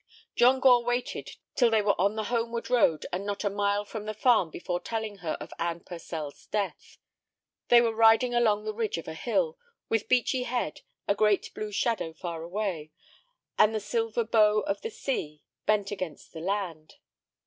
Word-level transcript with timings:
John 0.35 0.59
Gore 0.59 0.83
waited 0.83 1.29
till 1.53 1.69
they 1.69 1.83
were 1.83 1.93
on 2.01 2.15
the 2.15 2.23
homeward 2.33 2.71
road 2.71 3.05
and 3.13 3.23
not 3.23 3.43
a 3.43 3.51
mile 3.51 3.85
from 3.85 4.05
the 4.05 4.15
farm 4.15 4.49
before 4.49 4.79
telling 4.79 5.17
her 5.17 5.37
of 5.39 5.53
Anne 5.59 5.81
Purcell's 5.81 6.47
death. 6.47 6.97
They 7.67 7.81
were 7.81 7.93
riding 7.93 8.33
along 8.33 8.63
the 8.65 8.73
ridge 8.73 8.97
of 8.97 9.07
a 9.07 9.13
hill, 9.13 9.59
with 9.89 10.09
Beechy 10.09 10.41
Head 10.45 10.81
a 11.07 11.13
great 11.13 11.53
blue 11.53 11.71
shadow 11.71 12.13
far 12.13 12.41
away, 12.41 12.89
and 13.59 13.75
the 13.75 13.79
silver 13.79 14.23
bow 14.23 14.61
of 14.61 14.81
the 14.81 14.89
sea 14.89 15.43
bent 15.67 15.91
against 15.91 16.33
the 16.33 16.39
land. 16.41 16.95